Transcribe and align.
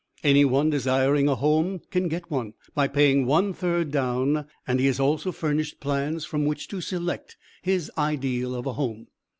Any 0.23 0.45
one 0.45 0.71
desiring 0.71 1.27
a 1.29 1.35
home 1.35 1.79
can 1.91 2.07
get 2.07 2.31
one 2.31 2.55
by 2.73 2.87
paying 2.87 3.27
one 3.27 3.53
third 3.53 3.91
down, 3.91 4.47
and 4.67 4.79
he 4.79 4.87
is 4.87 4.99
also 4.99 5.31
furnished 5.31 5.79
plans 5.79 6.25
from 6.25 6.43
which 6.45 6.67
to 6.69 6.81
select 6.81 7.37
his 7.61 7.91
ideal 7.99 8.55
of 8.55 8.65
a 8.65 8.73
home. 8.73 9.09